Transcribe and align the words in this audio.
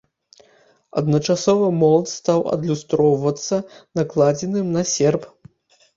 Адначасова 1.01 1.67
молат 1.83 2.07
стаў 2.13 2.39
адлюстроўвацца 2.55 3.55
накладзеным 4.01 4.75
на 4.79 4.83
серп. 4.95 5.33